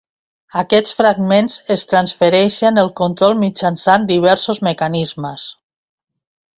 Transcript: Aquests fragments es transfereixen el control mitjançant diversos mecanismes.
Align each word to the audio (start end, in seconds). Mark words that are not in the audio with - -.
Aquests 0.61 0.95
fragments 1.01 1.57
es 1.75 1.83
transfereixen 1.91 2.83
el 2.87 2.91
control 3.05 3.39
mitjançant 3.45 4.11
diversos 4.17 4.65
mecanismes. 4.73 5.49